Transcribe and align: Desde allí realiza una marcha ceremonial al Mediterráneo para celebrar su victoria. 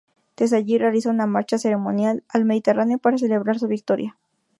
Desde 0.35 0.57
allí 0.57 0.79
realiza 0.79 1.11
una 1.11 1.27
marcha 1.27 1.59
ceremonial 1.59 2.23
al 2.29 2.43
Mediterráneo 2.43 2.97
para 2.97 3.19
celebrar 3.19 3.59
su 3.59 3.67
victoria. 3.67 4.17